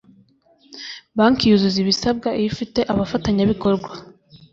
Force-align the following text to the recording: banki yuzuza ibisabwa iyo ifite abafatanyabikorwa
banki 1.17 1.43
yuzuza 1.49 1.77
ibisabwa 1.83 2.27
iyo 2.39 2.47
ifite 2.53 2.79
abafatanyabikorwa 2.91 3.89